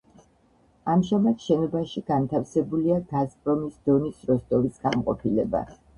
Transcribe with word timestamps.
ამჟამად 0.93 1.43
შენობაში 1.49 2.03
განთავსებულია 2.09 2.97
გაზპრომის 3.13 3.79
დონის 3.91 4.25
როსტოვის 4.31 4.85
განყოფილება. 4.87 5.63